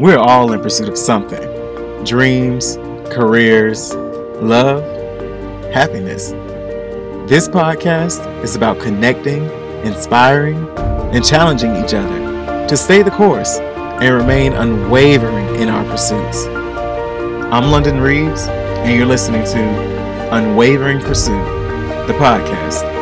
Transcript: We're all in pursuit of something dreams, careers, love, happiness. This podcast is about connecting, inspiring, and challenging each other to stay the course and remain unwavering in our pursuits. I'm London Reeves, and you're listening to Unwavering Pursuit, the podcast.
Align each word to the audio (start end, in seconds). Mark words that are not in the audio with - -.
We're 0.00 0.16
all 0.16 0.52
in 0.52 0.62
pursuit 0.62 0.88
of 0.88 0.96
something 0.96 1.42
dreams, 2.06 2.76
careers, 3.12 3.94
love, 4.40 4.82
happiness. 5.74 6.30
This 7.28 7.46
podcast 7.46 8.42
is 8.42 8.56
about 8.56 8.80
connecting, 8.80 9.44
inspiring, 9.84 10.66
and 11.12 11.22
challenging 11.22 11.76
each 11.76 11.92
other 11.92 12.66
to 12.66 12.76
stay 12.78 13.02
the 13.02 13.10
course 13.10 13.58
and 13.58 14.14
remain 14.14 14.54
unwavering 14.54 15.56
in 15.56 15.68
our 15.68 15.84
pursuits. 15.84 16.46
I'm 17.52 17.70
London 17.70 18.00
Reeves, 18.00 18.48
and 18.48 18.96
you're 18.96 19.04
listening 19.04 19.44
to 19.44 20.34
Unwavering 20.34 21.00
Pursuit, 21.00 21.44
the 22.06 22.14
podcast. 22.14 22.99